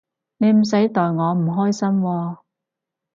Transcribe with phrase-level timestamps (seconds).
[0.37, 2.37] 你唔使代我唔開心喎